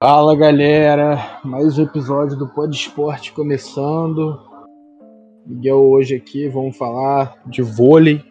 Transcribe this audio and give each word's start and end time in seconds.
Fala 0.00 0.36
galera, 0.36 1.40
mais 1.42 1.76
um 1.76 1.82
episódio 1.82 2.36
do 2.36 2.46
Pod 2.46 2.72
Esporte 2.72 3.32
começando. 3.32 4.38
Miguel 5.44 5.78
hoje 5.78 6.14
aqui, 6.14 6.48
vamos 6.48 6.76
falar 6.76 7.36
de 7.46 7.62
vôlei, 7.62 8.22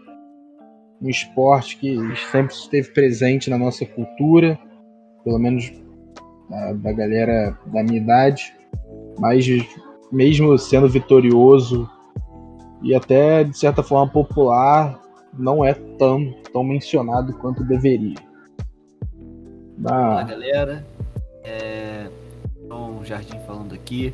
um 1.02 1.10
esporte 1.10 1.76
que 1.76 1.98
sempre 2.32 2.54
esteve 2.54 2.94
presente 2.94 3.50
na 3.50 3.58
nossa 3.58 3.86
cultura, 3.86 4.58
pelo 5.26 5.38
menos 5.40 5.70
da, 6.50 6.72
da 6.72 6.94
galera 6.94 7.60
da 7.66 7.84
minha 7.84 8.00
idade, 8.00 8.56
mas 9.20 9.46
mesmo 10.10 10.58
sendo 10.58 10.88
vitorioso 10.88 11.86
e 12.82 12.96
até 12.96 13.44
de 13.44 13.58
certa 13.58 13.84
forma 13.84 14.10
popular, 14.10 15.02
não 15.38 15.66
é 15.66 15.74
tão, 15.74 16.34
tão 16.54 16.64
mencionado 16.64 17.34
quanto 17.34 17.62
deveria. 17.66 18.16
Fala 19.84 20.24
galera, 20.24 20.86
é... 21.48 22.10
João 22.68 23.04
Jardim 23.04 23.40
falando 23.48 23.74
aqui. 23.74 24.14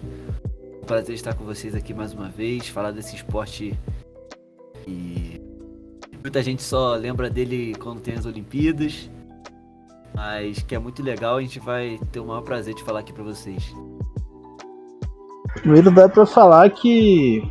prazer 0.85 1.15
estar 1.15 1.33
com 1.33 1.43
vocês 1.43 1.73
aqui 1.73 1.93
mais 1.93 2.13
uma 2.13 2.29
vez, 2.29 2.67
falar 2.67 2.91
desse 2.91 3.15
esporte 3.15 3.77
e 4.87 5.41
muita 6.21 6.43
gente 6.43 6.61
só 6.61 6.95
lembra 6.95 7.29
dele 7.29 7.73
quando 7.75 8.01
tem 8.01 8.15
as 8.15 8.25
Olimpíadas, 8.25 9.09
mas 10.13 10.61
que 10.61 10.75
é 10.75 10.79
muito 10.79 11.01
legal, 11.01 11.37
a 11.37 11.41
gente 11.41 11.59
vai 11.59 11.99
ter 12.11 12.19
o 12.19 12.25
maior 12.25 12.41
prazer 12.41 12.73
de 12.73 12.83
falar 12.83 12.99
aqui 12.99 13.11
para 13.11 13.23
vocês. 13.23 13.73
Primeiro 15.55 15.91
dá 15.91 16.07
para 16.07 16.25
falar 16.25 16.70
que 16.70 17.41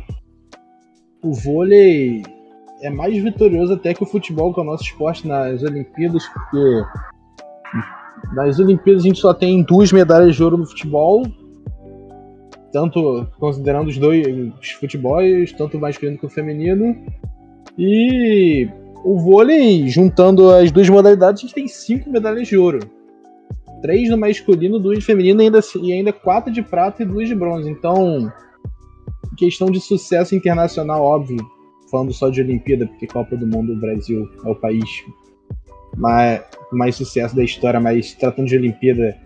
o 1.21 1.33
vôlei 1.33 2.23
é 2.81 2.89
mais 2.89 3.15
vitorioso 3.21 3.73
até 3.73 3.93
que 3.93 4.03
o 4.03 4.07
futebol, 4.07 4.53
que 4.53 4.59
é 4.59 4.63
o 4.63 4.65
nosso 4.65 4.83
esporte 4.83 5.27
nas 5.27 5.63
Olimpíadas, 5.63 6.27
porque 6.27 6.83
nas 8.31 8.59
Olimpíadas 8.59 9.03
a 9.03 9.07
gente 9.07 9.19
só 9.19 9.33
tem 9.33 9.63
duas 9.63 9.91
medalhas 9.91 10.35
de 10.35 10.43
ouro 10.43 10.57
no 10.57 10.65
futebol, 10.65 11.23
tanto 12.71 13.27
considerando 13.39 13.87
os 13.87 13.97
dois 13.97 14.25
os 14.59 14.71
futebols, 14.71 15.51
tanto 15.53 15.77
o 15.77 15.81
masculino 15.81 16.17
quanto 16.17 16.31
o 16.31 16.33
feminino. 16.33 16.95
E 17.77 18.67
o 19.03 19.19
vôlei, 19.19 19.87
juntando 19.87 20.49
as 20.49 20.71
duas 20.71 20.89
modalidades, 20.89 21.43
a 21.43 21.45
gente 21.45 21.55
tem 21.55 21.67
cinco 21.67 22.09
medalhas 22.09 22.47
de 22.47 22.57
ouro. 22.57 22.79
Três 23.81 24.09
no 24.09 24.17
masculino, 24.17 24.79
duas 24.79 24.97
no 24.97 25.03
feminino 25.03 25.41
e 25.41 25.45
ainda, 25.45 25.59
e 25.81 25.93
ainda 25.93 26.13
quatro 26.13 26.51
de 26.51 26.61
prata 26.61 27.03
e 27.03 27.05
duas 27.05 27.27
de 27.27 27.35
bronze. 27.35 27.69
Então, 27.69 28.31
questão 29.37 29.69
de 29.69 29.79
sucesso 29.79 30.33
internacional, 30.33 31.03
óbvio, 31.03 31.45
falando 31.91 32.13
só 32.13 32.29
de 32.29 32.41
Olimpíada, 32.41 32.87
porque 32.87 33.05
Copa 33.05 33.35
do 33.35 33.45
Mundo, 33.45 33.73
o 33.73 33.79
Brasil 33.79 34.27
é 34.45 34.49
o 34.49 34.55
país 34.55 34.83
mais, 35.95 36.43
mais 36.71 36.95
sucesso 36.95 37.35
da 37.35 37.43
história, 37.43 37.79
mas 37.79 38.13
tratando 38.13 38.47
de 38.47 38.57
Olimpíada, 38.57 39.17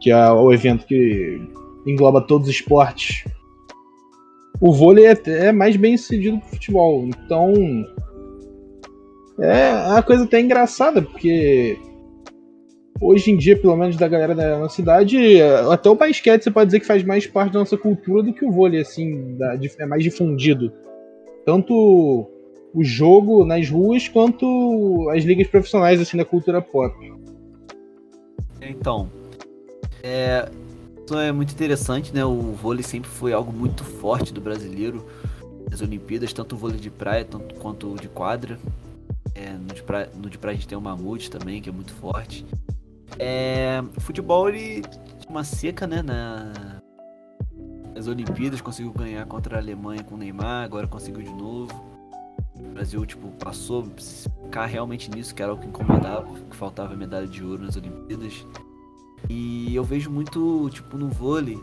que 0.00 0.10
é 0.10 0.30
o 0.30 0.52
evento 0.52 0.86
que 0.86 1.40
engloba 1.86 2.20
todos 2.20 2.48
os 2.48 2.54
esportes, 2.54 3.24
o 4.60 4.72
vôlei 4.72 5.06
é, 5.06 5.20
é 5.26 5.52
mais 5.52 5.76
bem 5.76 5.96
sucedido 5.96 6.38
que 6.40 6.46
o 6.46 6.50
futebol. 6.50 7.06
Então, 7.06 7.52
é 9.40 9.72
uma 9.88 10.02
coisa 10.02 10.24
até 10.24 10.40
engraçada, 10.40 11.02
porque 11.02 11.76
hoje 13.00 13.30
em 13.30 13.36
dia, 13.36 13.58
pelo 13.58 13.76
menos 13.76 13.96
da 13.96 14.08
galera 14.08 14.34
da 14.34 14.58
nossa 14.58 14.76
cidade, 14.76 15.42
até 15.70 15.90
o 15.90 15.94
basquete 15.94 16.44
você 16.44 16.50
pode 16.50 16.66
dizer 16.66 16.80
que 16.80 16.86
faz 16.86 17.02
mais 17.02 17.26
parte 17.26 17.52
da 17.52 17.58
nossa 17.58 17.76
cultura 17.76 18.22
do 18.22 18.32
que 18.32 18.44
o 18.44 18.50
vôlei, 18.50 18.80
assim, 18.80 19.36
é 19.78 19.86
mais 19.86 20.02
difundido. 20.02 20.72
Tanto 21.44 22.30
o 22.74 22.82
jogo 22.82 23.44
nas 23.44 23.70
ruas 23.70 24.08
quanto 24.08 25.08
as 25.10 25.22
ligas 25.22 25.46
profissionais 25.46 26.00
assim 26.00 26.16
da 26.16 26.24
cultura 26.24 26.60
pop. 26.60 27.14
Então, 28.60 29.08
é, 30.02 30.50
isso 31.04 31.16
é 31.16 31.30
muito 31.30 31.52
interessante, 31.52 32.12
né? 32.12 32.24
O 32.24 32.52
vôlei 32.52 32.82
sempre 32.82 33.08
foi 33.08 33.32
algo 33.32 33.52
muito 33.52 33.84
forte 33.84 34.32
do 34.34 34.40
brasileiro 34.40 35.06
nas 35.70 35.80
Olimpíadas, 35.80 36.32
tanto 36.32 36.56
o 36.56 36.58
vôlei 36.58 36.78
de 36.78 36.90
praia 36.90 37.24
tanto, 37.24 37.54
quanto 37.54 37.92
o 37.92 37.96
de 37.96 38.08
quadra. 38.08 38.58
É, 39.34 39.52
no, 39.52 39.74
de 39.74 39.82
praia, 39.82 40.10
no 40.16 40.28
de 40.28 40.38
praia 40.38 40.54
a 40.54 40.56
gente 40.56 40.68
tem 40.68 40.76
o 40.76 40.80
mamute 40.80 41.30
também, 41.30 41.62
que 41.62 41.68
é 41.68 41.72
muito 41.72 41.92
forte. 41.92 42.44
É, 43.18 43.82
o 43.96 44.00
futebol 44.00 44.48
ele 44.48 44.82
tinha 44.82 45.30
uma 45.30 45.44
seca, 45.44 45.86
né? 45.86 46.02
Na, 46.02 46.52
nas 47.94 48.08
Olimpíadas 48.08 48.60
conseguiu 48.60 48.92
ganhar 48.92 49.24
contra 49.26 49.56
a 49.56 49.60
Alemanha 49.60 50.02
com 50.02 50.16
o 50.16 50.18
Neymar, 50.18 50.64
agora 50.64 50.88
conseguiu 50.88 51.22
de 51.22 51.32
novo. 51.32 51.93
O 52.70 52.74
Brasil, 52.74 53.06
tipo, 53.06 53.28
passou 53.32 53.82
a 53.84 54.00
ficar 54.44 54.66
realmente 54.66 55.10
nisso, 55.10 55.34
que 55.34 55.42
era 55.42 55.52
o 55.52 55.58
que 55.58 55.66
incomodava, 55.66 56.26
que 56.50 56.56
faltava 56.56 56.94
medalha 56.96 57.26
de 57.26 57.44
ouro 57.44 57.62
nas 57.62 57.76
Olimpíadas. 57.76 58.46
E 59.28 59.74
eu 59.74 59.84
vejo 59.84 60.10
muito, 60.10 60.68
tipo, 60.70 60.96
no 60.96 61.08
vôlei, 61.08 61.58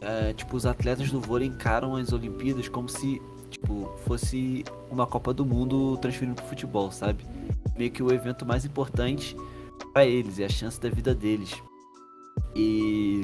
é, 0.00 0.32
tipo, 0.32 0.56
os 0.56 0.64
atletas 0.66 1.10
do 1.10 1.20
vôlei 1.20 1.48
encaram 1.48 1.96
as 1.96 2.12
Olimpíadas 2.12 2.68
como 2.68 2.88
se, 2.88 3.20
tipo, 3.50 3.90
fosse 4.06 4.64
uma 4.90 5.06
Copa 5.06 5.34
do 5.34 5.44
Mundo 5.44 5.96
transferindo 5.98 6.36
pro 6.36 6.44
futebol, 6.44 6.90
sabe? 6.90 7.24
Meio 7.76 7.90
que 7.90 8.02
o 8.02 8.12
evento 8.12 8.46
mais 8.46 8.64
importante 8.64 9.36
para 9.92 10.04
eles, 10.06 10.38
é 10.38 10.44
a 10.44 10.48
chance 10.48 10.80
da 10.80 10.88
vida 10.88 11.14
deles. 11.14 11.52
E 12.54 13.22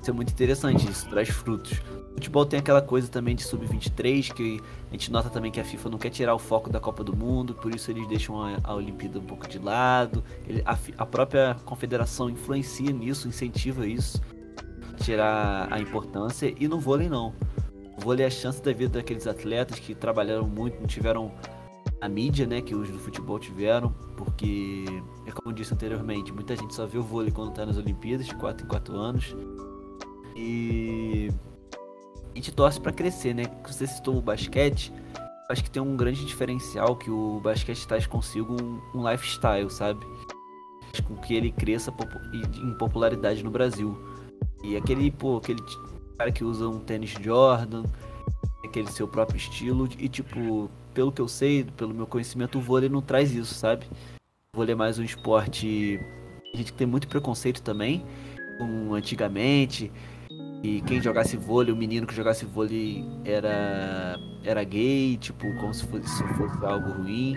isso 0.00 0.10
é 0.10 0.12
muito 0.12 0.32
interessante, 0.32 0.88
isso 0.88 1.08
traz 1.08 1.28
frutos. 1.28 1.80
Futebol 2.20 2.44
tem 2.44 2.60
aquela 2.60 2.82
coisa 2.82 3.08
também 3.08 3.34
de 3.34 3.42
sub-23, 3.44 4.34
que 4.34 4.60
a 4.90 4.92
gente 4.92 5.10
nota 5.10 5.30
também 5.30 5.50
que 5.50 5.58
a 5.58 5.64
FIFA 5.64 5.88
não 5.88 5.96
quer 5.96 6.10
tirar 6.10 6.34
o 6.34 6.38
foco 6.38 6.68
da 6.68 6.78
Copa 6.78 7.02
do 7.02 7.16
Mundo, 7.16 7.54
por 7.54 7.74
isso 7.74 7.90
eles 7.90 8.06
deixam 8.06 8.38
a, 8.42 8.58
a 8.62 8.74
Olimpíada 8.74 9.18
um 9.18 9.24
pouco 9.24 9.48
de 9.48 9.58
lado. 9.58 10.22
Ele, 10.46 10.62
a, 10.66 10.78
a, 10.98 11.06
própria 11.06 11.56
confederação 11.64 12.28
influencia 12.28 12.92
nisso, 12.92 13.26
incentiva 13.26 13.86
isso, 13.86 14.20
tirar 15.02 15.72
a 15.72 15.80
importância, 15.80 16.54
e 16.60 16.68
no 16.68 16.78
vôlei 16.78 17.08
não. 17.08 17.32
O 17.96 18.02
vôlei 18.02 18.22
é 18.22 18.28
a 18.28 18.30
chance 18.30 18.62
da 18.62 18.70
vida 18.70 18.98
daqueles 18.98 19.26
atletas 19.26 19.78
que 19.78 19.94
trabalharam 19.94 20.46
muito, 20.46 20.78
não 20.78 20.86
tiveram 20.86 21.32
a 22.02 22.06
mídia, 22.06 22.46
né, 22.46 22.60
que 22.60 22.74
os 22.74 22.90
do 22.90 22.98
futebol 22.98 23.38
tiveram, 23.38 23.94
porque, 24.14 24.84
é 25.24 25.30
como 25.30 25.48
eu 25.48 25.52
disse 25.54 25.72
anteriormente, 25.72 26.34
muita 26.34 26.54
gente 26.54 26.74
só 26.74 26.84
vê 26.86 26.98
o 26.98 27.02
vôlei 27.02 27.32
quando 27.32 27.48
está 27.48 27.64
nas 27.64 27.78
Olimpíadas, 27.78 28.26
de 28.26 28.34
4 28.34 28.66
em 28.66 28.68
4 28.68 28.94
anos. 28.94 29.34
E 30.36 31.30
gente 32.40 32.52
torce 32.52 32.80
para 32.80 32.92
crescer, 32.92 33.34
né? 33.34 33.44
Você 33.66 33.86
citou 33.86 34.16
o 34.16 34.22
basquete, 34.22 34.92
acho 35.48 35.62
que 35.62 35.70
tem 35.70 35.82
um 35.82 35.96
grande 35.96 36.24
diferencial 36.24 36.96
que 36.96 37.10
o 37.10 37.40
basquete 37.40 37.86
traz 37.86 38.06
consigo 38.06 38.56
um, 38.60 38.80
um 38.94 39.08
lifestyle, 39.08 39.70
sabe? 39.70 40.04
Com 41.06 41.16
que 41.16 41.34
ele 41.34 41.52
cresça 41.52 41.92
em 42.32 42.74
popularidade 42.74 43.44
no 43.44 43.50
Brasil. 43.50 43.96
E 44.64 44.76
aquele, 44.76 45.10
pô, 45.10 45.36
aquele 45.36 45.62
cara 46.18 46.32
que 46.32 46.42
usa 46.42 46.68
um 46.68 46.80
tênis 46.80 47.10
Jordan, 47.10 47.84
aquele 48.64 48.90
seu 48.90 49.06
próprio 49.06 49.36
estilo, 49.36 49.88
e 49.98 50.08
tipo, 50.08 50.70
pelo 50.94 51.12
que 51.12 51.20
eu 51.20 51.28
sei, 51.28 51.64
pelo 51.64 51.94
meu 51.94 52.06
conhecimento, 52.06 52.58
o 52.58 52.60
vôlei 52.60 52.88
não 52.88 53.02
traz 53.02 53.32
isso, 53.32 53.54
sabe? 53.54 53.86
O 54.54 54.58
vôlei 54.58 54.72
é 54.72 54.76
mais 54.76 54.98
um 54.98 55.04
esporte. 55.04 56.00
A 56.52 56.56
gente 56.56 56.72
tem 56.72 56.86
muito 56.86 57.06
preconceito 57.06 57.62
também, 57.62 58.04
com 58.58 58.94
antigamente. 58.94 59.92
E 60.62 60.82
quem 60.82 61.00
jogasse 61.00 61.36
vôlei, 61.36 61.72
o 61.72 61.76
menino 61.76 62.06
que 62.06 62.14
jogasse 62.14 62.44
vôlei 62.44 63.04
era, 63.24 64.18
era 64.44 64.62
gay, 64.62 65.16
tipo, 65.16 65.52
como 65.56 65.72
se 65.72 65.86
fosse, 65.86 66.08
se 66.08 66.24
fosse 66.34 66.64
algo 66.64 66.90
ruim. 66.90 67.36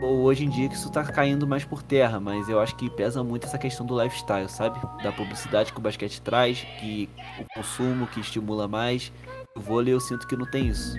Ou 0.00 0.22
hoje 0.22 0.44
em 0.44 0.48
dia 0.48 0.68
que 0.68 0.74
isso 0.74 0.90
tá 0.92 1.02
caindo 1.02 1.46
mais 1.46 1.64
por 1.64 1.82
terra, 1.82 2.20
mas 2.20 2.48
eu 2.48 2.60
acho 2.60 2.76
que 2.76 2.88
pesa 2.90 3.24
muito 3.24 3.46
essa 3.46 3.58
questão 3.58 3.84
do 3.84 4.00
lifestyle, 4.00 4.48
sabe? 4.48 4.78
Da 5.02 5.10
publicidade 5.10 5.72
que 5.72 5.78
o 5.78 5.82
basquete 5.82 6.20
traz, 6.20 6.64
que 6.78 7.08
o 7.40 7.54
consumo 7.54 8.06
que 8.06 8.20
estimula 8.20 8.68
mais. 8.68 9.12
O 9.56 9.60
vôlei 9.60 9.94
eu 9.94 10.00
sinto 10.00 10.26
que 10.26 10.36
não 10.36 10.46
tem 10.46 10.68
isso. 10.68 10.96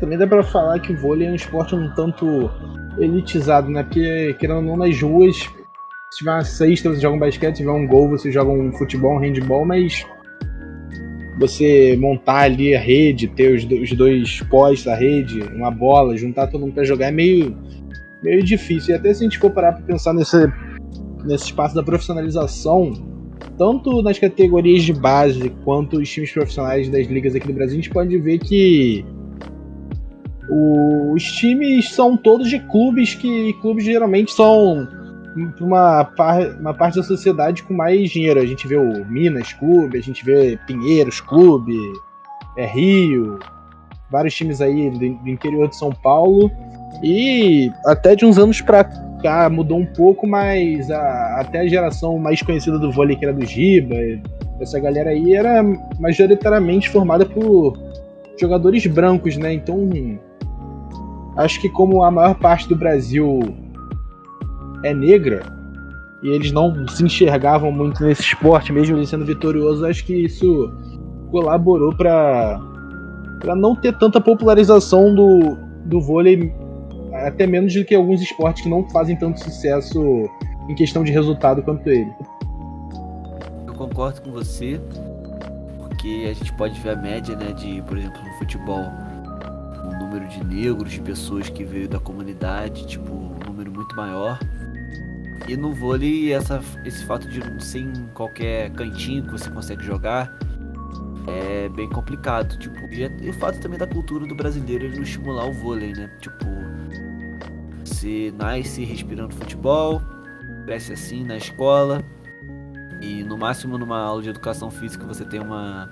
Também 0.00 0.18
dá 0.18 0.26
pra 0.26 0.42
falar 0.42 0.80
que 0.80 0.92
o 0.92 0.96
vôlei 0.96 1.28
é 1.28 1.30
um 1.30 1.34
esporte 1.34 1.74
um 1.74 1.92
tanto 1.94 2.50
elitizado, 2.98 3.70
né? 3.70 3.84
Porque, 3.84 4.34
querendo 4.40 4.56
ou 4.56 4.62
não, 4.62 4.76
nas 4.76 5.00
ruas, 5.00 5.36
se 5.36 6.18
tiver 6.18 6.32
uma 6.32 6.44
cesta, 6.44 6.88
você 6.88 7.00
joga 7.00 7.16
um 7.16 7.20
basquete, 7.20 7.56
se 7.56 7.62
tiver 7.62 7.72
um 7.72 7.86
gol, 7.86 8.08
você 8.08 8.32
joga 8.32 8.50
um 8.50 8.72
futebol, 8.72 9.16
um 9.16 9.18
handball, 9.18 9.64
mas 9.64 10.04
você 11.38 11.96
montar 11.98 12.42
ali 12.42 12.74
a 12.74 12.80
rede, 12.80 13.28
ter 13.28 13.54
os, 13.54 13.64
os 13.64 13.92
dois 13.92 14.40
pós 14.50 14.82
da 14.82 14.94
rede, 14.94 15.42
uma 15.54 15.70
bola, 15.70 16.16
juntar 16.16 16.46
todo 16.46 16.60
mundo 16.62 16.74
para 16.74 16.84
jogar 16.84 17.08
é 17.08 17.10
meio, 17.10 17.56
meio 18.22 18.42
difícil. 18.42 18.94
E 18.94 18.98
até 18.98 19.12
se 19.12 19.22
a 19.22 19.24
gente 19.24 19.38
for 19.38 19.50
parar 19.50 19.72
para 19.72 19.82
pensar 19.82 20.14
nesse, 20.14 20.50
nesse 21.24 21.44
espaço 21.44 21.74
da 21.74 21.82
profissionalização, 21.82 22.92
tanto 23.58 24.02
nas 24.02 24.18
categorias 24.18 24.82
de 24.82 24.92
base 24.92 25.50
quanto 25.64 25.98
os 25.98 26.08
times 26.08 26.32
profissionais 26.32 26.88
das 26.88 27.06
ligas 27.06 27.34
aqui 27.34 27.46
do 27.46 27.54
Brasil, 27.54 27.74
a 27.74 27.76
gente 27.76 27.90
pode 27.90 28.18
ver 28.18 28.38
que 28.38 29.04
os 31.14 31.22
times 31.22 31.90
são 31.90 32.16
todos 32.16 32.48
de 32.48 32.58
clubes 32.58 33.14
que 33.14 33.52
clubes 33.54 33.84
geralmente 33.84 34.32
são 34.32 34.86
uma, 35.60 36.04
par, 36.04 36.40
uma 36.58 36.74
parte 36.74 36.96
da 36.96 37.02
sociedade 37.02 37.62
com 37.62 37.74
mais 37.74 38.10
dinheiro. 38.10 38.40
A 38.40 38.46
gente 38.46 38.66
vê 38.66 38.76
o 38.76 39.04
Minas 39.06 39.52
Clube, 39.52 39.98
a 39.98 40.02
gente 40.02 40.24
vê 40.24 40.58
Pinheiros 40.66 41.20
Clube, 41.20 41.76
é 42.56 42.66
Rio, 42.66 43.38
vários 44.10 44.34
times 44.34 44.60
aí 44.60 44.90
do, 44.90 44.98
do 44.98 45.28
interior 45.28 45.68
de 45.68 45.76
São 45.76 45.90
Paulo. 45.90 46.50
E 47.02 47.70
até 47.84 48.16
de 48.16 48.24
uns 48.24 48.38
anos 48.38 48.60
pra 48.60 48.84
tá, 49.22 49.48
mudou 49.50 49.78
um 49.78 49.86
pouco, 49.86 50.26
mas 50.26 50.90
a, 50.90 51.40
até 51.40 51.60
a 51.60 51.66
geração 51.66 52.18
mais 52.18 52.42
conhecida 52.42 52.78
do 52.78 52.92
vôlei, 52.92 53.16
que 53.16 53.24
era 53.24 53.34
do 53.34 53.44
Giba, 53.44 53.94
essa 54.60 54.78
galera 54.78 55.10
aí 55.10 55.34
era 55.34 55.62
majoritariamente 55.98 56.88
formada 56.88 57.26
por 57.26 57.78
jogadores 58.38 58.86
brancos, 58.86 59.36
né? 59.36 59.52
Então, 59.52 59.90
acho 61.36 61.60
que 61.60 61.68
como 61.68 62.02
a 62.02 62.10
maior 62.10 62.34
parte 62.34 62.68
do 62.68 62.76
Brasil 62.76 63.40
é 64.86 64.94
negra 64.94 65.42
e 66.22 66.28
eles 66.28 66.50
não 66.50 66.86
se 66.88 67.04
enxergavam 67.04 67.70
muito 67.70 68.02
nesse 68.02 68.22
esporte, 68.22 68.72
mesmo 68.72 68.96
ele 68.96 69.06
sendo 69.06 69.24
vitorioso, 69.24 69.86
acho 69.86 70.04
que 70.04 70.14
isso 70.14 70.72
colaborou 71.30 71.94
para 71.94 72.60
para 73.40 73.54
não 73.54 73.76
ter 73.76 73.96
tanta 73.98 74.20
popularização 74.20 75.14
do, 75.14 75.56
do 75.84 76.00
vôlei, 76.00 76.52
até 77.12 77.46
menos 77.46 77.74
do 77.74 77.84
que 77.84 77.94
alguns 77.94 78.20
esportes 78.22 78.62
que 78.62 78.68
não 78.68 78.88
fazem 78.88 79.14
tanto 79.14 79.38
sucesso 79.38 80.00
em 80.68 80.74
questão 80.74 81.04
de 81.04 81.12
resultado 81.12 81.62
quanto 81.62 81.86
ele. 81.88 82.10
Eu 83.66 83.74
concordo 83.74 84.22
com 84.22 84.32
você, 84.32 84.80
porque 85.78 86.26
a 86.28 86.32
gente 86.32 86.52
pode 86.54 86.80
ver 86.80 86.90
a 86.90 86.96
média, 86.96 87.36
né, 87.36 87.52
de, 87.52 87.82
por 87.82 87.98
exemplo, 87.98 88.20
no 88.24 88.38
futebol, 88.38 88.84
o 89.84 89.98
número 90.02 90.26
de 90.28 90.42
negros, 90.42 90.92
de 90.92 91.00
pessoas 91.00 91.48
que 91.48 91.62
veio 91.62 91.88
da 91.88 92.00
comunidade, 92.00 92.86
tipo, 92.86 93.12
um 93.12 93.38
número 93.46 93.70
muito 93.70 93.94
maior. 93.94 94.38
E 95.48 95.56
no 95.56 95.72
vôlei, 95.72 96.32
essa, 96.32 96.60
esse 96.84 97.04
fato 97.04 97.28
de 97.28 97.40
não 97.40 97.60
ser 97.60 97.80
em 97.80 98.06
qualquer 98.14 98.70
cantinho 98.72 99.24
que 99.24 99.32
você 99.32 99.50
consegue 99.50 99.84
jogar, 99.84 100.36
é 101.26 101.68
bem 101.68 101.88
complicado, 101.88 102.58
tipo, 102.58 102.78
e, 102.92 103.04
é, 103.04 103.16
e, 103.20 103.30
o 103.30 103.32
fato 103.32 103.60
também 103.60 103.78
da 103.78 103.86
cultura 103.86 104.26
do 104.26 104.34
brasileiro 104.34 104.84
ele 104.84 104.96
não 104.96 105.02
estimular 105.02 105.46
o 105.46 105.52
vôlei, 105.52 105.92
né? 105.92 106.08
Tipo, 106.20 106.44
você 107.84 108.32
nasce 108.36 108.84
respirando 108.84 109.34
futebol, 109.34 110.00
cresce 110.64 110.92
assim 110.92 111.24
na 111.24 111.36
escola, 111.36 112.04
e 113.00 113.22
no 113.24 113.36
máximo 113.36 113.76
numa 113.76 114.00
aula 114.00 114.22
de 114.22 114.30
educação 114.30 114.70
física 114.70 115.04
você 115.04 115.24
tem 115.24 115.40
uma 115.40 115.90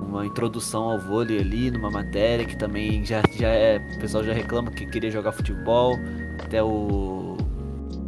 uma 0.00 0.24
introdução 0.24 0.84
ao 0.84 0.98
vôlei 0.98 1.40
ali, 1.40 1.70
numa 1.70 1.90
matéria 1.90 2.44
que 2.44 2.56
também 2.56 3.04
já, 3.04 3.20
já 3.32 3.48
é. 3.48 3.78
O 3.96 3.98
pessoal 3.98 4.22
já 4.22 4.32
reclama 4.32 4.70
que 4.70 4.86
queria 4.86 5.10
jogar 5.10 5.32
futebol, 5.32 5.98
até 6.38 6.62
o 6.62 7.36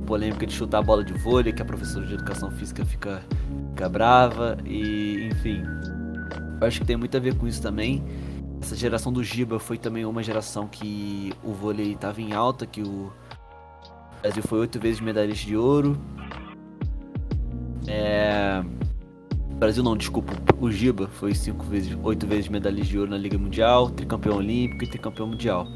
polêmica 0.07 0.47
de 0.47 0.53
chutar 0.55 0.79
a 0.79 0.83
bola 0.83 1.05
de 1.05 1.13
vôlei, 1.13 1.53
que 1.53 1.61
a 1.61 1.65
professora 1.65 2.07
de 2.07 2.15
educação 2.15 2.51
física 2.51 2.85
fica, 2.85 3.23
fica 3.71 3.89
brava, 3.89 4.57
e 4.65 5.29
enfim. 5.31 5.63
Eu 6.61 6.67
acho 6.67 6.81
que 6.81 6.87
tem 6.87 6.97
muito 6.97 7.17
a 7.17 7.21
ver 7.21 7.35
com 7.35 7.47
isso 7.47 7.61
também. 7.61 8.03
Essa 8.63 8.75
geração 8.75 9.13
do 9.13 9.23
Giba 9.23 9.59
foi 9.59 9.77
também 9.77 10.05
uma 10.07 10.23
geração 10.23 10.67
que 10.67 11.33
o 11.45 11.53
vôlei 11.53 11.93
estava 11.93 12.21
em 12.23 12.33
alta, 12.33 12.65
que 12.65 12.83
o 12.83 13.13
Brasil 14.23 14.43
foi 14.43 14.61
oito 14.61 14.81
vezes 14.81 15.01
medalhista 15.01 15.47
de 15.47 15.57
ouro. 15.57 15.99
É... 17.87 18.63
Brasil 19.59 19.83
não, 19.83 19.97
desculpa, 19.97 20.33
o 20.61 20.71
Giba 20.71 21.07
foi 21.07 21.35
cinco 21.35 21.65
vezes, 21.65 21.97
oito 22.03 22.27
vezes 22.27 22.49
medalhista 22.49 22.91
de 22.91 22.99
ouro 22.99 23.11
na 23.11 23.19
Liga 23.19 23.39
Mundial, 23.39 23.91
tricampeão 23.91 24.37
olímpico 24.37 24.85
e 24.85 24.87
tricampeão 24.87 25.29
mundial. 25.29 25.67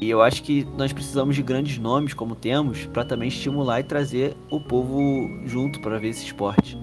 E 0.00 0.08
eu 0.08 0.22
acho 0.22 0.42
que 0.42 0.66
nós 0.78 0.92
precisamos 0.92 1.36
de 1.36 1.42
grandes 1.42 1.76
nomes, 1.78 2.14
como 2.14 2.34
temos, 2.34 2.86
para 2.86 3.04
também 3.04 3.28
estimular 3.28 3.80
e 3.80 3.84
trazer 3.84 4.34
o 4.50 4.60
povo 4.60 5.00
junto 5.44 5.80
para 5.80 5.98
ver 5.98 6.08
esse 6.08 6.24
esporte 6.24 6.78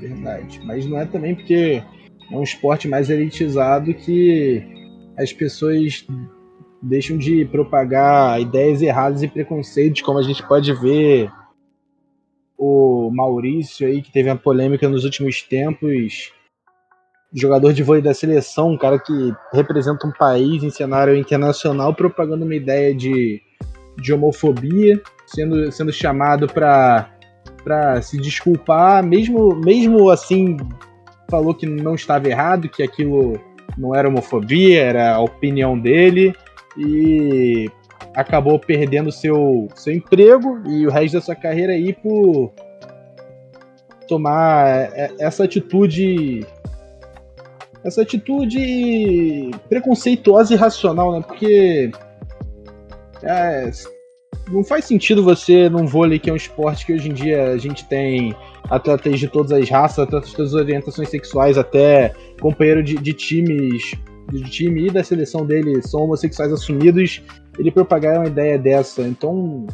verdade. 0.00 0.60
Mas 0.64 0.86
não 0.86 0.98
é 0.98 1.06
também 1.06 1.34
porque 1.34 1.82
é 2.30 2.36
um 2.36 2.42
esporte 2.42 2.88
mais 2.88 3.10
elitizado 3.10 3.92
que 3.94 4.64
as 5.16 5.32
pessoas 5.32 6.06
deixam 6.82 7.18
de 7.18 7.44
propagar 7.44 8.40
ideias 8.40 8.80
erradas 8.80 9.22
e 9.22 9.28
preconceitos, 9.28 10.00
como 10.00 10.18
a 10.18 10.22
gente 10.22 10.46
pode 10.46 10.72
ver 10.72 11.30
o 12.56 13.10
Maurício 13.10 13.86
aí, 13.86 14.02
que 14.02 14.12
teve 14.12 14.30
uma 14.30 14.36
polêmica 14.36 14.88
nos 14.88 15.04
últimos 15.04 15.42
tempos, 15.42 16.32
jogador 17.32 17.72
de 17.72 17.82
vôlei 17.82 18.02
da 18.02 18.12
seleção, 18.12 18.72
um 18.72 18.78
cara 18.78 18.98
que 18.98 19.32
representa 19.52 20.06
um 20.06 20.12
país 20.12 20.62
em 20.62 20.70
cenário 20.70 21.16
internacional, 21.16 21.94
propagando 21.94 22.44
uma 22.44 22.54
ideia 22.54 22.94
de, 22.94 23.40
de 23.98 24.12
homofobia, 24.12 25.00
sendo, 25.26 25.70
sendo 25.70 25.92
chamado 25.92 26.46
para 26.46 27.08
para 27.62 28.00
se 28.00 28.16
desculpar, 28.16 29.04
mesmo, 29.04 29.54
mesmo 29.54 30.08
assim, 30.08 30.56
falou 31.30 31.54
que 31.54 31.66
não 31.66 31.94
estava 31.94 32.26
errado, 32.26 32.70
que 32.70 32.82
aquilo 32.82 33.38
não 33.76 33.94
era 33.94 34.08
homofobia, 34.08 34.82
era 34.82 35.14
a 35.14 35.20
opinião 35.20 35.78
dele, 35.78 36.34
e 36.76 37.70
acabou 38.14 38.58
perdendo 38.58 39.12
seu, 39.12 39.68
seu 39.74 39.92
emprego 39.92 40.60
e 40.66 40.86
o 40.86 40.90
resto 40.90 41.14
da 41.14 41.20
sua 41.20 41.34
carreira 41.34 41.72
aí 41.72 41.92
por 41.92 42.52
tomar 44.08 44.90
essa 45.18 45.44
atitude 45.44 46.46
essa 47.84 48.02
atitude 48.02 49.50
preconceituosa 49.68 50.52
e 50.52 50.56
irracional, 50.56 51.12
né? 51.12 51.24
Porque 51.26 51.90
é, 53.22 53.70
não 54.50 54.64
faz 54.64 54.84
sentido 54.84 55.22
você, 55.22 55.68
num 55.68 55.86
vôlei, 55.86 56.18
que 56.18 56.28
é 56.28 56.32
um 56.32 56.36
esporte 56.36 56.84
que 56.84 56.92
hoje 56.92 57.08
em 57.08 57.14
dia 57.14 57.52
a 57.52 57.58
gente 57.58 57.84
tem 57.86 58.34
atletas 58.68 59.18
de 59.18 59.28
todas 59.28 59.52
as 59.52 59.68
raças, 59.68 60.00
atletas 60.00 60.30
de 60.30 60.36
todas 60.36 60.54
as 60.54 60.60
orientações 60.60 61.08
sexuais, 61.08 61.56
até 61.56 62.12
companheiro 62.40 62.82
de, 62.82 62.96
de 62.96 63.12
times 63.12 63.94
de 64.32 64.48
time 64.48 64.86
e 64.86 64.90
da 64.90 65.02
seleção 65.02 65.44
dele 65.44 65.82
são 65.82 66.02
homossexuais 66.02 66.52
assumidos, 66.52 67.20
ele 67.58 67.70
propagar 67.70 68.18
uma 68.18 68.28
ideia 68.28 68.58
dessa. 68.58 69.02
Então, 69.02 69.66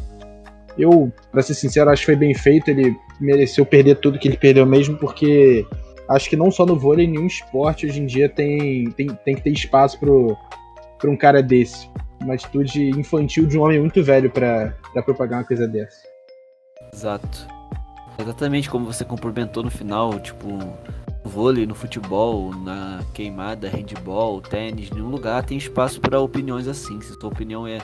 eu, 0.77 1.11
para 1.31 1.41
ser 1.41 1.53
sincero, 1.53 1.89
acho 1.89 2.01
que 2.01 2.07
foi 2.07 2.15
bem 2.15 2.33
feito. 2.33 2.69
Ele 2.69 2.95
mereceu 3.19 3.65
perder 3.65 3.95
tudo 3.95 4.19
que 4.19 4.27
ele 4.27 4.37
perdeu 4.37 4.65
mesmo, 4.65 4.97
porque 4.97 5.65
acho 6.09 6.29
que 6.29 6.35
não 6.35 6.51
só 6.51 6.65
no 6.65 6.77
vôlei, 6.77 7.07
nenhum 7.07 7.27
esporte 7.27 7.85
hoje 7.85 8.01
em 8.01 8.05
dia 8.05 8.29
tem, 8.29 8.91
tem, 8.91 9.07
tem 9.07 9.35
que 9.35 9.41
ter 9.41 9.51
espaço 9.51 9.99
para 9.99 11.09
um 11.09 11.17
cara 11.17 11.41
desse 11.41 11.89
uma 12.21 12.33
atitude 12.33 12.89
infantil 12.89 13.45
de 13.45 13.57
um 13.57 13.63
homem 13.63 13.79
muito 13.79 14.03
velho 14.03 14.29
para 14.29 14.73
propagar 15.05 15.39
uma 15.39 15.45
coisa 15.45 15.67
dessa. 15.67 15.97
Exato. 16.93 17.47
Exatamente 18.19 18.69
como 18.69 18.85
você 18.85 19.05
complementou 19.05 19.63
no 19.63 19.69
final, 19.69 20.19
tipo, 20.19 20.47
no 20.47 21.29
vôlei, 21.29 21.65
no 21.67 21.75
futebol, 21.75 22.51
na 22.51 23.03
queimada, 23.13 23.69
handball, 23.69 24.41
tênis, 24.41 24.89
nenhum 24.89 25.09
lugar 25.09 25.45
tem 25.45 25.57
espaço 25.57 26.01
para 26.01 26.19
opiniões 26.19 26.67
assim. 26.67 26.99
Se 27.01 27.13
sua 27.13 27.29
opinião 27.29 27.67
é 27.67 27.79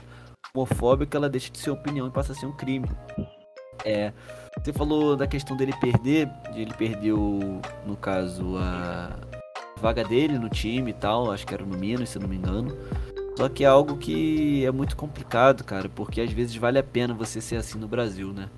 homofóbica, 0.56 1.18
ela 1.18 1.30
deixa 1.30 1.52
de 1.52 1.60
ser 1.60 1.70
opinião 1.70 2.08
e 2.08 2.12
passa 2.12 2.32
a 2.32 2.36
ser 2.36 2.48
um 2.48 2.54
crime. 2.54 2.90
É, 3.86 4.12
você 4.64 4.72
falou 4.72 5.18
da 5.18 5.28
questão 5.28 5.58
dele 5.58 5.74
perder, 5.82 6.30
de 6.54 6.62
ele 6.62 6.74
perdeu, 6.74 7.60
no 7.86 7.98
caso, 7.98 8.58
a 8.58 9.12
vaga 9.82 10.06
dele 10.06 10.40
no 10.40 10.48
time 10.48 10.92
e 10.92 10.94
tal, 10.94 11.32
acho 11.32 11.46
que 11.46 11.54
era 11.54 11.66
no 11.66 11.78
Minas, 11.78 12.10
se 12.10 12.18
não 12.18 12.30
me 12.30 12.38
engano. 12.38 12.78
Só 13.36 13.50
que 13.50 13.66
é 13.66 13.68
algo 13.68 13.98
que 13.98 14.66
é 14.66 14.72
muito 14.72 14.96
complicado, 14.96 15.66
cara, 15.66 15.90
porque 15.90 16.22
às 16.22 16.32
vezes 16.32 16.56
vale 16.56 16.80
a 16.80 16.84
pena 16.84 17.14
você 17.14 17.42
ser 17.42 17.58
assim 17.58 17.78
no 17.78 17.90
Brasil, 17.90 18.32
né? 18.32 18.50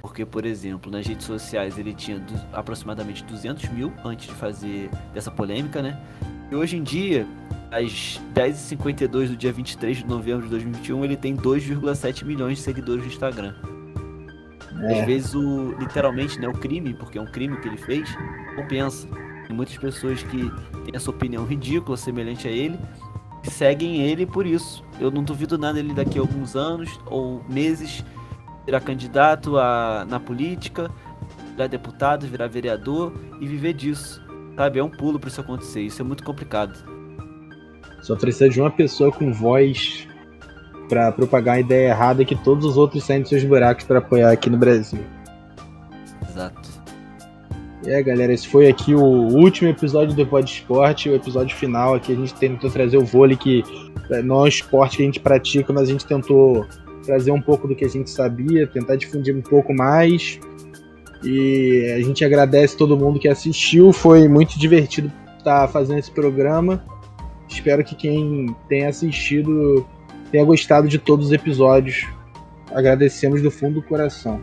Porque, 0.00 0.24
por 0.24 0.44
exemplo, 0.44 0.90
nas 0.90 1.06
redes 1.06 1.26
sociais 1.26 1.78
ele 1.78 1.94
tinha 1.94 2.24
aproximadamente 2.52 3.22
200 3.22 3.68
mil 3.68 3.92
antes 4.04 4.26
de 4.26 4.34
fazer 4.34 4.90
dessa 5.14 5.30
polêmica, 5.30 5.80
né? 5.80 6.00
E 6.50 6.54
hoje 6.56 6.76
em 6.76 6.82
dia, 6.82 7.26
às 7.70 8.20
10h52 8.34 9.28
do 9.28 9.36
dia 9.36 9.52
23 9.52 9.98
de 9.98 10.06
novembro 10.06 10.44
de 10.44 10.50
2021, 10.50 11.04
ele 11.04 11.16
tem 11.16 11.36
2,7 11.36 12.24
milhões 12.24 12.58
de 12.58 12.64
seguidores 12.64 13.04
no 13.04 13.10
Instagram. 13.12 13.54
É. 14.82 15.00
Às 15.00 15.06
vezes, 15.06 15.34
o, 15.34 15.74
literalmente, 15.78 16.38
né, 16.40 16.48
o 16.48 16.52
crime, 16.52 16.94
porque 16.94 17.18
é 17.18 17.20
um 17.20 17.26
crime 17.26 17.56
que 17.58 17.68
ele 17.68 17.76
fez, 17.76 18.08
compensa. 18.54 19.08
Tem 19.46 19.56
muitas 19.56 19.76
pessoas 19.76 20.22
que 20.22 20.50
têm 20.84 20.94
essa 20.94 21.10
opinião 21.10 21.44
ridícula, 21.44 21.96
semelhante 21.96 22.46
a 22.46 22.50
ele, 22.50 22.78
seguem 23.44 24.02
ele 24.02 24.26
por 24.26 24.46
isso. 24.46 24.84
Eu 25.00 25.10
não 25.10 25.22
duvido 25.22 25.56
nada 25.56 25.78
ele 25.78 25.94
daqui 25.94 26.18
a 26.18 26.20
alguns 26.20 26.54
anos 26.54 27.00
ou 27.06 27.42
meses 27.48 28.04
virar 28.66 28.80
candidato 28.80 29.56
a, 29.56 30.04
na 30.08 30.20
política, 30.20 30.90
virar 31.52 31.66
deputado, 31.66 32.26
virar 32.26 32.46
vereador 32.48 33.12
e 33.40 33.46
viver 33.46 33.72
disso. 33.72 34.22
Sabe? 34.56 34.78
É 34.78 34.84
um 34.84 34.90
pulo 34.90 35.18
para 35.18 35.28
isso 35.28 35.40
acontecer. 35.40 35.80
Isso 35.82 36.02
é 36.02 36.04
muito 36.04 36.22
complicado. 36.24 36.78
Só 38.02 38.16
precisa 38.16 38.48
de 38.48 38.60
uma 38.60 38.70
pessoa 38.70 39.10
com 39.10 39.32
voz 39.32 40.07
para 40.88 41.12
propagar 41.12 41.56
a 41.56 41.60
ideia 41.60 41.88
errada 41.88 42.24
que 42.24 42.34
todos 42.34 42.64
os 42.64 42.76
outros 42.76 43.04
saem 43.04 43.20
dos 43.20 43.28
seus 43.28 43.44
buracos 43.44 43.84
para 43.84 43.98
apoiar 43.98 44.30
aqui 44.30 44.48
no 44.48 44.56
Brasil. 44.56 45.00
Exato. 46.28 46.78
É, 47.86 48.02
galera, 48.02 48.32
esse 48.32 48.46
foi 48.48 48.68
aqui 48.68 48.94
o 48.94 49.00
último 49.00 49.70
episódio 49.70 50.14
do 50.14 50.26
Pod 50.26 50.50
Esporte, 50.50 51.08
o 51.08 51.14
episódio 51.14 51.56
final 51.56 51.94
aqui. 51.94 52.12
A 52.12 52.16
gente 52.16 52.34
tentou 52.34 52.68
trazer 52.70 52.96
o 52.96 53.04
vôlei, 53.04 53.36
que 53.36 53.62
não 54.24 54.40
é 54.40 54.42
um 54.42 54.46
esporte 54.46 54.96
que 54.96 55.02
a 55.02 55.06
gente 55.06 55.20
pratica, 55.20 55.72
mas 55.72 55.88
a 55.88 55.92
gente 55.92 56.04
tentou 56.04 56.66
trazer 57.04 57.30
um 57.30 57.40
pouco 57.40 57.66
do 57.66 57.74
que 57.74 57.84
a 57.84 57.88
gente 57.88 58.10
sabia, 58.10 58.66
tentar 58.66 58.96
difundir 58.96 59.34
um 59.34 59.40
pouco 59.40 59.72
mais. 59.72 60.38
E 61.24 61.90
a 61.96 62.02
gente 62.02 62.24
agradece 62.24 62.76
todo 62.76 62.96
mundo 62.96 63.18
que 63.18 63.28
assistiu, 63.28 63.92
foi 63.92 64.28
muito 64.28 64.58
divertido 64.58 65.10
estar 65.38 65.66
fazendo 65.68 65.98
esse 65.98 66.10
programa. 66.10 66.84
Espero 67.48 67.82
que 67.82 67.94
quem 67.94 68.54
tenha 68.68 68.88
assistido 68.88 69.86
tenha 70.30 70.44
gostado 70.44 70.88
de 70.88 70.98
todos 70.98 71.26
os 71.26 71.32
episódios. 71.32 72.06
Agradecemos 72.72 73.42
do 73.42 73.50
fundo 73.50 73.80
do 73.80 73.82
coração. 73.82 74.40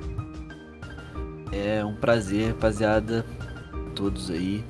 É 1.52 1.84
um 1.86 1.96
prazer, 1.96 2.50
rapaziada. 2.50 3.26
Todos 3.96 4.30
aí. 4.30 4.64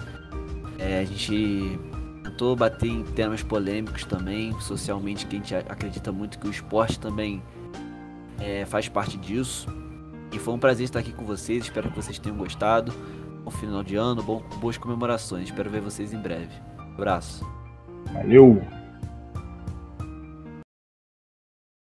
É, 0.78 1.00
a 1.00 1.06
gente 1.06 1.80
tentou 2.24 2.56
bater 2.56 2.90
em 2.90 3.04
temas 3.04 3.42
polêmicos 3.42 4.06
também, 4.06 4.54
socialmente, 4.60 5.26
que 5.26 5.36
a 5.36 5.40
gente 5.40 5.56
acredita 5.56 6.12
muito 6.12 6.38
que 6.38 6.48
o 6.48 6.52
esporte 6.52 7.00
também 7.00 7.42
é, 8.40 8.66
faz 8.66 8.88
parte 8.90 9.18
disso. 9.18 9.68
E 10.32 10.40
foi 10.40 10.54
um 10.54 10.60
prazer 10.60 10.84
estar 10.84 11.00
aqui 11.00 11.14
com 11.14 11.26
vocês. 11.26 11.64
Espero 11.64 11.90
que 11.90 11.96
vocês 11.96 12.20
tenham 12.20 12.38
gostado. 12.38 12.94
Bom 13.44 13.52
final 13.52 13.84
de 13.84 13.96
ano, 13.96 14.22
bom, 14.22 14.44
boas 14.60 14.78
comemorações. 14.78 15.46
Espero 15.46 15.70
ver 15.70 15.82
vocês 15.82 16.14
em 16.14 16.20
breve. 16.20 16.54
abraço. 16.98 17.48
Valeu! 18.12 18.85